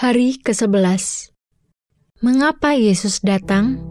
Hari 0.00 0.40
ke-11 0.40 1.28
Mengapa 2.24 2.72
Yesus 2.72 3.20
datang? 3.20 3.84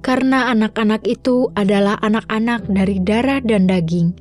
Karena 0.00 0.48
anak-anak 0.56 1.04
itu 1.04 1.52
adalah 1.52 2.00
anak-anak 2.00 2.64
dari 2.64 2.96
darah 3.04 3.44
dan 3.44 3.68
daging, 3.68 4.16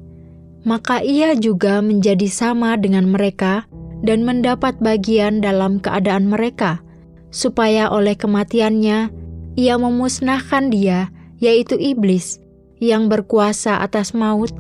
maka 0.68 1.00
ia 1.00 1.32
juga 1.40 1.80
menjadi 1.80 2.28
sama 2.28 2.76
dengan 2.76 3.08
mereka 3.08 3.64
dan 4.04 4.28
mendapat 4.28 4.76
bagian 4.84 5.40
dalam 5.40 5.80
keadaan 5.80 6.28
mereka, 6.28 6.84
supaya 7.32 7.88
oleh 7.88 8.20
kematiannya 8.20 9.16
ia 9.56 9.76
memusnahkan 9.80 10.76
dia, 10.76 11.08
yaitu 11.40 11.80
iblis, 11.80 12.36
yang 12.84 13.08
berkuasa 13.08 13.80
atas 13.80 14.12
maut, 14.12 14.52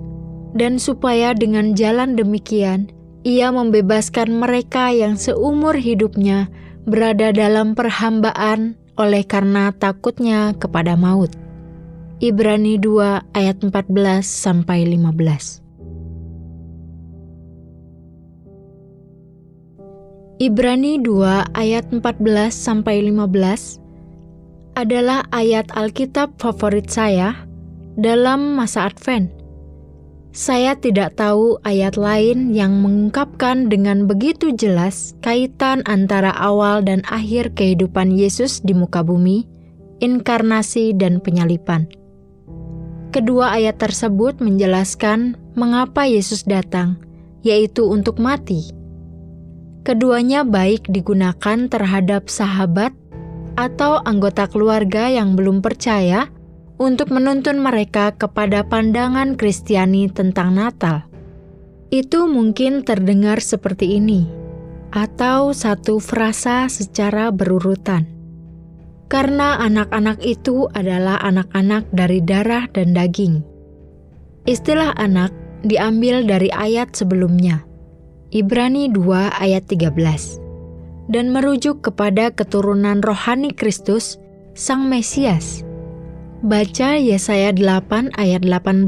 dan 0.55 0.79
supaya 0.79 1.35
dengan 1.35 1.75
jalan 1.75 2.15
demikian 2.15 2.87
ia 3.23 3.55
membebaskan 3.55 4.35
mereka 4.35 4.91
yang 4.91 5.15
seumur 5.15 5.79
hidupnya 5.79 6.51
berada 6.83 7.31
dalam 7.31 7.71
perhambaan 7.71 8.75
oleh 8.99 9.23
karena 9.23 9.71
takutnya 9.71 10.51
kepada 10.59 10.99
maut. 10.99 11.31
Ibrani 12.19 12.79
2 12.79 13.35
ayat 13.35 13.57
14 13.63 14.23
sampai 14.23 14.87
15. 14.87 15.63
Ibrani 20.43 20.99
2 20.99 21.55
ayat 21.55 21.87
14 21.95 22.03
sampai 22.51 22.99
15 23.07 23.79
adalah 24.75 25.23
ayat 25.31 25.71
Alkitab 25.71 26.35
favorit 26.39 26.91
saya 26.91 27.47
dalam 27.95 28.59
masa 28.59 28.91
Advent 28.91 29.42
saya 30.33 30.73
tidak 30.73 31.13
tahu 31.13 31.61
ayat 31.61 31.93
lain 31.93 32.57
yang 32.57 32.81
mengungkapkan 32.81 33.69
dengan 33.69 34.09
begitu 34.09 34.49
jelas 34.49 35.13
kaitan 35.21 35.85
antara 35.85 36.33
awal 36.33 36.81
dan 36.81 37.05
akhir 37.05 37.53
kehidupan 37.53 38.09
Yesus 38.09 38.57
di 38.65 38.73
muka 38.73 39.05
bumi, 39.05 39.45
inkarnasi, 40.01 40.97
dan 40.97 41.21
penyalipan. 41.21 41.85
Kedua 43.13 43.53
ayat 43.53 43.77
tersebut 43.77 44.41
menjelaskan 44.41 45.37
mengapa 45.53 46.09
Yesus 46.09 46.41
datang, 46.49 46.97
yaitu 47.45 47.85
untuk 47.85 48.17
mati. 48.17 48.73
Keduanya 49.85 50.41
baik 50.41 50.89
digunakan 50.89 51.69
terhadap 51.69 52.25
sahabat 52.25 52.89
atau 53.53 54.01
anggota 54.01 54.49
keluarga 54.49 55.13
yang 55.13 55.37
belum 55.37 55.61
percaya 55.61 56.25
untuk 56.81 57.13
menuntun 57.13 57.61
mereka 57.61 58.13
kepada 58.17 58.65
pandangan 58.65 59.37
Kristiani 59.37 60.09
tentang 60.09 60.57
Natal. 60.57 61.05
Itu 61.93 62.25
mungkin 62.25 62.81
terdengar 62.81 63.37
seperti 63.37 64.01
ini, 64.01 64.25
atau 64.89 65.53
satu 65.53 66.01
frasa 66.01 66.65
secara 66.65 67.29
berurutan. 67.29 68.09
Karena 69.09 69.61
anak-anak 69.61 70.25
itu 70.25 70.65
adalah 70.73 71.21
anak-anak 71.21 71.85
dari 71.93 72.17
darah 72.25 72.65
dan 72.73 72.97
daging. 72.97 73.45
Istilah 74.49 74.97
anak 74.97 75.29
diambil 75.61 76.25
dari 76.25 76.49
ayat 76.49 76.97
sebelumnya, 76.97 77.61
Ibrani 78.33 78.89
2 78.89 79.37
ayat 79.37 79.69
13, 79.69 80.41
dan 81.13 81.29
merujuk 81.29 81.85
kepada 81.85 82.33
keturunan 82.33 83.05
rohani 83.05 83.53
Kristus, 83.53 84.17
Sang 84.57 84.89
Mesias, 84.89 85.61
Baca 86.43 86.99
Yesaya 86.99 87.55
8 87.55 88.19
ayat 88.19 88.43
18, 88.43 88.83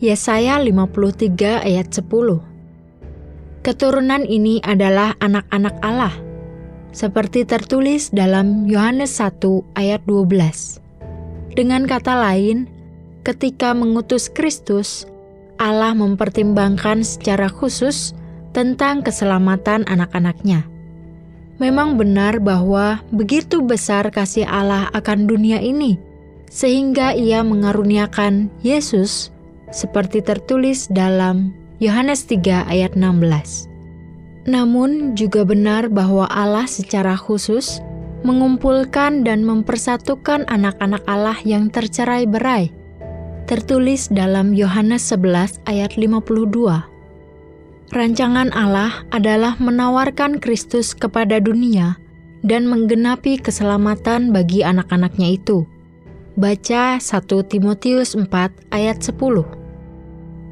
Yesaya 0.00 0.56
53 0.64 1.60
ayat 1.60 1.92
10. 1.92 2.40
Keturunan 3.60 4.24
ini 4.24 4.56
adalah 4.64 5.12
anak-anak 5.20 5.76
Allah, 5.84 6.16
seperti 6.96 7.44
tertulis 7.44 8.08
dalam 8.16 8.64
Yohanes 8.64 9.12
1 9.20 9.44
ayat 9.76 10.00
12. 10.08 10.80
Dengan 11.52 11.84
kata 11.84 12.16
lain, 12.16 12.64
ketika 13.28 13.76
mengutus 13.76 14.32
Kristus, 14.32 15.04
Allah 15.60 15.92
mempertimbangkan 15.92 17.04
secara 17.04 17.52
khusus 17.52 18.16
tentang 18.56 19.04
keselamatan 19.04 19.84
anak-anaknya. 19.84 20.64
Memang 21.60 22.00
benar 22.00 22.40
bahwa 22.40 23.04
begitu 23.12 23.60
besar 23.60 24.08
kasih 24.08 24.48
Allah 24.48 24.88
akan 24.96 25.28
dunia 25.28 25.60
ini, 25.60 26.00
sehingga 26.52 27.16
ia 27.16 27.40
mengaruniakan 27.40 28.52
Yesus 28.60 29.32
seperti 29.72 30.20
tertulis 30.20 30.84
dalam 30.92 31.56
Yohanes 31.80 32.28
3 32.28 32.68
ayat 32.68 32.92
16. 32.92 33.72
Namun 34.44 35.16
juga 35.16 35.48
benar 35.48 35.88
bahwa 35.88 36.28
Allah 36.28 36.68
secara 36.68 37.16
khusus 37.16 37.80
mengumpulkan 38.20 39.24
dan 39.24 39.48
mempersatukan 39.48 40.44
anak-anak 40.52 41.00
Allah 41.08 41.40
yang 41.48 41.72
tercerai-berai. 41.72 42.68
Tertulis 43.48 44.12
dalam 44.12 44.52
Yohanes 44.52 45.08
11 45.08 45.58
ayat 45.66 45.96
52. 45.96 46.84
Rancangan 47.92 48.48
Allah 48.54 49.04
adalah 49.10 49.56
menawarkan 49.58 50.38
Kristus 50.38 50.94
kepada 50.94 51.42
dunia 51.42 51.98
dan 52.46 52.68
menggenapi 52.70 53.40
keselamatan 53.40 54.30
bagi 54.32 54.62
anak-anaknya 54.64 55.36
itu. 55.36 55.66
Baca 56.32 56.96
1 56.96 57.28
Timotius 57.44 58.16
4 58.16 58.24
ayat 58.72 59.04
10. 59.04 59.20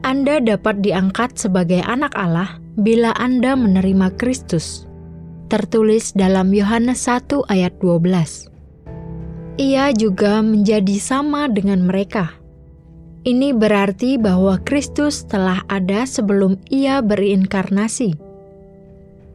Anda 0.05 0.37
dapat 0.37 0.85
diangkat 0.85 1.41
sebagai 1.41 1.81
anak 1.81 2.13
Allah 2.21 2.61
bila 2.77 3.17
Anda 3.17 3.57
menerima 3.57 4.13
Kristus. 4.21 4.85
Tertulis 5.49 6.13
dalam 6.13 6.53
Yohanes 6.53 7.09
1 7.09 7.49
ayat 7.49 7.81
12. 7.81 8.53
Ia 9.57 9.97
juga 9.97 10.45
menjadi 10.45 11.01
sama 11.01 11.49
dengan 11.49 11.89
mereka. 11.89 12.37
Ini 13.25 13.57
berarti 13.57 14.21
bahwa 14.21 14.61
Kristus 14.61 15.25
telah 15.25 15.65
ada 15.73 16.05
sebelum 16.05 16.61
ia 16.69 17.01
berinkarnasi. 17.01 18.21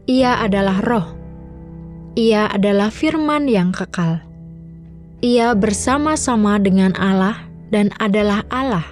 Ia 0.05 0.45
adalah 0.45 0.77
roh. 0.85 1.07
Ia 2.13 2.53
adalah 2.53 2.93
firman 2.93 3.49
yang 3.49 3.73
kekal 3.73 4.34
ia 5.23 5.55
bersama-sama 5.55 6.59
dengan 6.59 6.91
Allah 6.99 7.47
dan 7.71 7.91
adalah 8.01 8.43
Allah. 8.51 8.87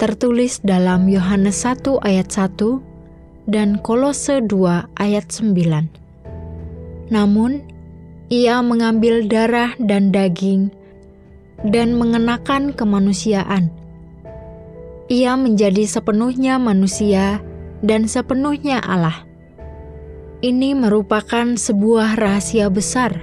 Tertulis 0.00 0.58
dalam 0.66 1.06
Yohanes 1.06 1.62
1 1.62 2.02
ayat 2.02 2.26
1 2.30 2.82
dan 3.46 3.78
Kolose 3.82 4.42
2 4.42 4.98
ayat 4.98 5.26
9. 5.30 7.12
Namun, 7.12 7.62
ia 8.32 8.64
mengambil 8.64 9.28
darah 9.28 9.76
dan 9.76 10.10
daging 10.10 10.72
dan 11.62 11.94
mengenakan 11.94 12.74
kemanusiaan. 12.74 13.70
Ia 15.12 15.36
menjadi 15.36 15.84
sepenuhnya 15.84 16.56
manusia 16.56 17.44
dan 17.84 18.08
sepenuhnya 18.08 18.80
Allah. 18.80 19.28
Ini 20.42 20.74
merupakan 20.74 21.54
sebuah 21.54 22.18
rahasia 22.18 22.66
besar. 22.72 23.22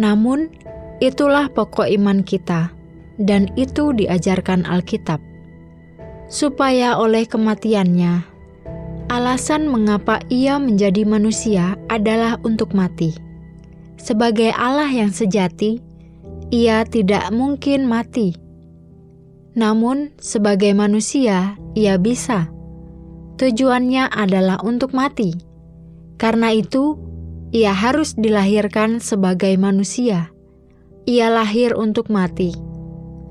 Namun, 0.00 0.48
Itulah 0.96 1.52
pokok 1.52 1.92
iman 1.92 2.24
kita, 2.24 2.72
dan 3.20 3.52
itu 3.52 3.92
diajarkan 3.92 4.64
Alkitab. 4.64 5.20
Supaya 6.32 6.96
oleh 6.96 7.28
kematiannya, 7.28 8.24
alasan 9.12 9.68
mengapa 9.68 10.24
ia 10.32 10.56
menjadi 10.56 11.04
manusia 11.04 11.76
adalah 11.92 12.40
untuk 12.48 12.72
mati. 12.72 13.12
Sebagai 14.00 14.56
Allah 14.56 14.88
yang 14.88 15.12
sejati, 15.12 15.84
ia 16.48 16.88
tidak 16.88 17.28
mungkin 17.28 17.84
mati. 17.84 18.32
Namun, 19.52 20.16
sebagai 20.16 20.72
manusia, 20.72 21.60
ia 21.76 22.00
bisa. 22.00 22.48
Tujuannya 23.36 24.08
adalah 24.08 24.64
untuk 24.64 24.96
mati. 24.96 25.36
Karena 26.16 26.56
itu, 26.56 26.96
ia 27.52 27.76
harus 27.76 28.16
dilahirkan 28.16 28.96
sebagai 28.96 29.52
manusia 29.60 30.32
ia 31.06 31.30
lahir 31.30 31.72
untuk 31.78 32.10
mati. 32.10 32.50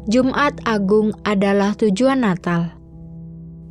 Jumat 0.07 0.63
Agung 0.63 1.12
adalah 1.27 1.75
tujuan 1.75 2.24
Natal. 2.24 2.72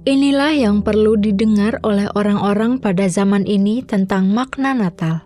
Inilah 0.04 0.52
yang 0.52 0.84
perlu 0.84 1.16
didengar 1.16 1.80
oleh 1.80 2.04
orang-orang 2.12 2.76
pada 2.76 3.08
zaman 3.08 3.48
ini 3.48 3.80
tentang 3.80 4.28
makna 4.28 4.76
Natal. 4.76 5.24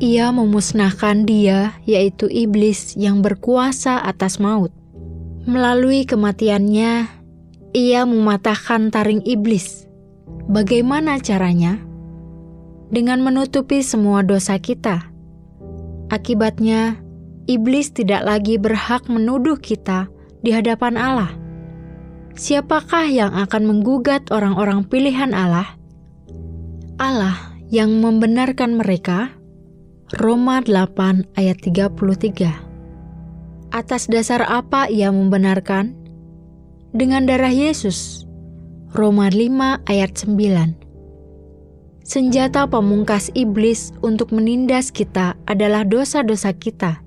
Ia 0.00 0.32
memusnahkan 0.32 1.28
dia, 1.28 1.76
yaitu 1.84 2.32
iblis 2.32 2.96
yang 2.96 3.20
berkuasa 3.20 4.00
atas 4.00 4.40
maut. 4.40 4.72
Melalui 5.44 6.08
kematiannya, 6.08 6.92
ia 7.76 8.00
mematahkan 8.08 8.88
taring 8.88 9.20
iblis. 9.28 9.84
Bagaimana 10.48 11.20
caranya? 11.20 11.76
Dengan 12.88 13.20
menutupi 13.20 13.84
semua 13.84 14.24
dosa 14.24 14.56
kita. 14.56 15.12
Akibatnya, 16.08 17.04
iblis 17.46 17.94
tidak 17.94 18.26
lagi 18.26 18.58
berhak 18.58 19.06
menuduh 19.06 19.58
kita 19.58 20.10
di 20.42 20.50
hadapan 20.50 20.98
Allah. 20.98 21.30
Siapakah 22.36 23.08
yang 23.08 23.32
akan 23.32 23.64
menggugat 23.64 24.28
orang-orang 24.28 24.84
pilihan 24.84 25.32
Allah? 25.32 25.72
Allah 27.00 27.56
yang 27.72 28.04
membenarkan 28.04 28.76
mereka. 28.76 29.32
Roma 30.20 30.60
8 30.62 31.34
ayat 31.34 31.58
33. 31.64 33.72
Atas 33.74 34.06
dasar 34.06 34.46
apa 34.46 34.86
ia 34.86 35.10
membenarkan? 35.10 35.96
Dengan 36.94 37.26
darah 37.26 37.50
Yesus. 37.50 38.22
Roma 38.94 39.26
5 39.32 39.82
ayat 39.90 40.14
9. 40.14 42.06
Senjata 42.06 42.70
pemungkas 42.70 43.34
iblis 43.34 43.90
untuk 43.98 44.30
menindas 44.30 44.94
kita 44.94 45.34
adalah 45.50 45.82
dosa-dosa 45.82 46.54
kita. 46.54 47.05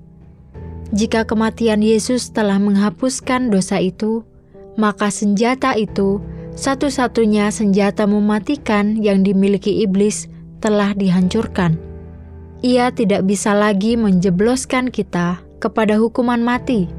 Jika 0.90 1.22
kematian 1.22 1.86
Yesus 1.86 2.34
telah 2.34 2.58
menghapuskan 2.58 3.54
dosa 3.54 3.78
itu, 3.78 4.26
maka 4.74 5.06
senjata 5.14 5.78
itu 5.78 6.18
satu-satunya 6.58 7.54
senjata 7.54 8.10
mematikan 8.10 8.98
yang 8.98 9.22
dimiliki 9.22 9.86
iblis 9.86 10.26
telah 10.58 10.90
dihancurkan. 10.98 11.78
Ia 12.60 12.90
tidak 12.92 13.24
bisa 13.24 13.54
lagi 13.56 13.94
menjebloskan 13.96 14.90
kita 14.90 15.40
kepada 15.62 15.96
hukuman 15.96 16.42
mati, 16.42 16.90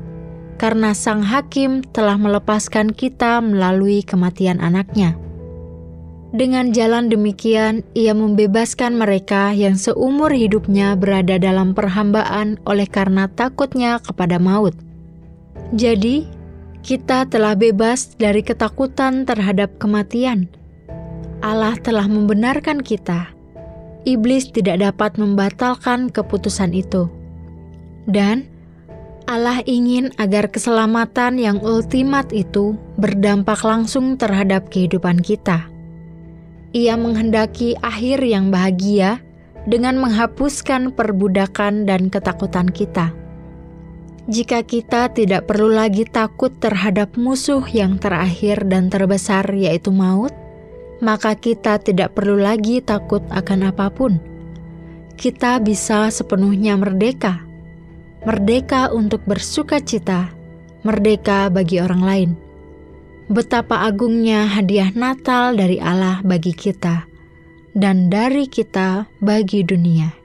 karena 0.57 0.95
Sang 0.95 1.21
Hakim 1.21 1.85
telah 1.93 2.15
melepaskan 2.15 2.95
kita 2.95 3.43
melalui 3.43 4.01
kematian 4.01 4.63
anaknya. 4.63 5.19
Dengan 6.31 6.71
jalan 6.71 7.11
demikian, 7.11 7.83
ia 7.91 8.15
membebaskan 8.15 8.95
mereka 8.95 9.51
yang 9.51 9.75
seumur 9.75 10.31
hidupnya 10.31 10.95
berada 10.95 11.35
dalam 11.35 11.75
perhambaan 11.75 12.55
oleh 12.63 12.87
karena 12.87 13.27
takutnya 13.27 13.99
kepada 13.99 14.39
maut. 14.39 14.71
Jadi, 15.75 16.23
kita 16.87 17.27
telah 17.27 17.53
bebas 17.59 18.15
dari 18.15 18.39
ketakutan 18.41 19.27
terhadap 19.27 19.75
kematian. 19.75 20.47
Allah 21.43 21.75
telah 21.83 22.07
membenarkan 22.07 22.79
kita 22.79 23.41
iblis 24.05 24.49
tidak 24.49 24.81
dapat 24.81 25.17
membatalkan 25.17 26.09
keputusan 26.09 26.73
itu. 26.73 27.09
Dan 28.09 28.49
Allah 29.29 29.61
ingin 29.69 30.11
agar 30.17 30.49
keselamatan 30.49 31.37
yang 31.37 31.61
ultimat 31.61 32.27
itu 32.33 32.75
berdampak 32.97 33.61
langsung 33.61 34.17
terhadap 34.17 34.67
kehidupan 34.73 35.21
kita. 35.21 35.70
Ia 36.71 36.95
menghendaki 36.95 37.75
akhir 37.83 38.23
yang 38.23 38.47
bahagia 38.47 39.19
dengan 39.67 39.99
menghapuskan 39.99 40.95
perbudakan 40.95 41.83
dan 41.83 42.07
ketakutan 42.07 42.71
kita. 42.71 43.11
Jika 44.31 44.63
kita 44.63 45.11
tidak 45.11 45.51
perlu 45.51 45.67
lagi 45.67 46.07
takut 46.07 46.53
terhadap 46.63 47.19
musuh 47.19 47.59
yang 47.67 47.99
terakhir 47.99 48.63
dan 48.71 48.87
terbesar, 48.87 49.43
yaitu 49.51 49.91
maut, 49.91 50.31
maka 51.03 51.35
kita 51.35 51.81
tidak 51.81 52.15
perlu 52.15 52.39
lagi 52.39 52.79
takut 52.79 53.19
akan 53.33 53.73
apa 53.73 53.91
pun. 53.91 54.21
Kita 55.19 55.59
bisa 55.59 56.07
sepenuhnya 56.07 56.79
merdeka, 56.79 57.43
merdeka 58.23 58.93
untuk 58.95 59.25
bersuka 59.27 59.83
cita, 59.83 60.31
merdeka 60.87 61.51
bagi 61.51 61.83
orang 61.83 62.01
lain. 62.05 62.31
Betapa 63.31 63.87
agungnya 63.87 64.43
hadiah 64.43 64.91
Natal 64.91 65.55
dari 65.55 65.79
Allah 65.79 66.19
bagi 66.19 66.51
kita, 66.51 67.07
dan 67.71 68.11
dari 68.11 68.51
kita 68.51 69.07
bagi 69.23 69.63
dunia. 69.63 70.20